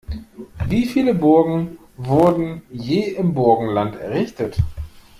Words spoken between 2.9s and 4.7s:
im Burgenland errichtet?